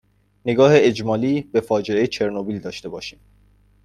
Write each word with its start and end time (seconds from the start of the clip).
نگاه 0.45 0.71
اجمالی 0.75 1.41
به 1.41 1.61
فاجعه 1.61 2.07
چرنوبیل 2.07 2.59
داشته 2.59 2.89
باشیم 2.89 3.19